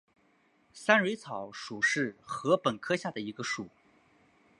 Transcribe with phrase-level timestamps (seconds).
[0.73, 3.67] 三蕊草属是禾本科下的一个属。